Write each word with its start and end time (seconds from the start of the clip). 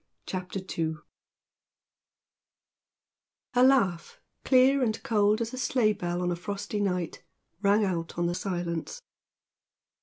CHAPTER 0.25 0.59
II 0.79 0.95
A 3.53 3.61
laugh, 3.61 4.19
clear 4.43 4.81
and 4.81 4.97
cold 5.03 5.41
as 5.41 5.53
a 5.53 5.59
sleigh 5.59 5.93
bell 5.93 6.23
on 6.23 6.31
a 6.31 6.35
frosty 6.35 6.79
night 6.79 7.23
rang 7.61 7.85
out 7.85 8.17
on 8.17 8.25
the 8.25 8.33
silence. 8.33 9.03